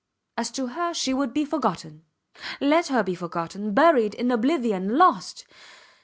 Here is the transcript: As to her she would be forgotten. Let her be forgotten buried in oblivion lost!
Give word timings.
As 0.35 0.49
to 0.53 0.65
her 0.69 0.95
she 0.95 1.13
would 1.13 1.31
be 1.31 1.45
forgotten. 1.45 2.05
Let 2.59 2.87
her 2.87 3.03
be 3.03 3.13
forgotten 3.13 3.75
buried 3.75 4.15
in 4.15 4.31
oblivion 4.31 4.97
lost! 4.97 5.45